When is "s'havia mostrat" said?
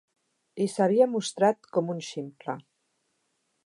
0.75-1.71